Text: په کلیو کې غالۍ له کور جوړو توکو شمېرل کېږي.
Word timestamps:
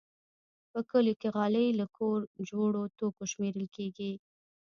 په 0.71 0.79
کلیو 0.89 1.19
کې 1.21 1.29
غالۍ 1.35 1.67
له 1.79 1.85
کور 1.97 2.19
جوړو 2.49 2.83
توکو 2.97 3.23
شمېرل 3.31 3.67
کېږي. 3.75 4.11